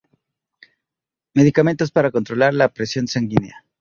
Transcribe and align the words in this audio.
Medicamentos 1.35 1.91
para 1.91 2.09
controlar 2.09 2.55
la 2.55 2.73
presión 2.73 3.07
sanguínea. 3.07 3.63